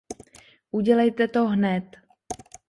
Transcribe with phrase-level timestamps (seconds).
[0.71, 1.83] Udělejte to hned.